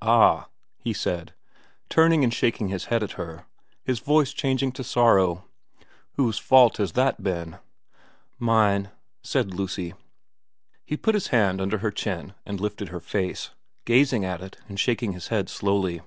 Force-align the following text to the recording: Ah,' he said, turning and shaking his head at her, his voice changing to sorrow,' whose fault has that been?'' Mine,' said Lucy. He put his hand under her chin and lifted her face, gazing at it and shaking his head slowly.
Ah,' 0.00 0.48
he 0.78 0.94
said, 0.94 1.34
turning 1.90 2.24
and 2.24 2.32
shaking 2.32 2.68
his 2.68 2.86
head 2.86 3.02
at 3.02 3.10
her, 3.20 3.44
his 3.84 3.98
voice 3.98 4.32
changing 4.32 4.72
to 4.72 4.82
sorrow,' 4.82 5.44
whose 6.16 6.38
fault 6.38 6.78
has 6.78 6.92
that 6.92 7.22
been?'' 7.22 7.58
Mine,' 8.38 8.88
said 9.22 9.52
Lucy. 9.52 9.92
He 10.86 10.96
put 10.96 11.12
his 11.14 11.26
hand 11.26 11.60
under 11.60 11.76
her 11.80 11.90
chin 11.90 12.32
and 12.46 12.58
lifted 12.62 12.88
her 12.88 12.98
face, 13.00 13.50
gazing 13.84 14.24
at 14.24 14.40
it 14.40 14.56
and 14.70 14.80
shaking 14.80 15.12
his 15.12 15.28
head 15.28 15.50
slowly. 15.50 16.00